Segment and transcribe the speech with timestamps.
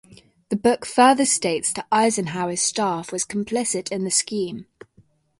[0.49, 4.65] The book further states that Eisenhower's staff was complicit in the scheme.